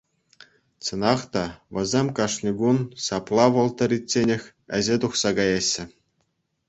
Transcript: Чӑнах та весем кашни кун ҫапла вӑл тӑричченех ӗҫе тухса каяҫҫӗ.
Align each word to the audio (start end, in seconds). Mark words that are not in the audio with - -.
Чӑнах 0.83 1.21
та 1.33 1.43
весем 1.77 2.07
кашни 2.19 2.51
кун 2.61 2.77
ҫапла 3.09 3.45
вӑл 3.57 3.69
тӑричченех 3.83 4.43
ӗҫе 4.77 4.95
тухса 5.05 5.29
каяҫҫӗ. 5.43 5.83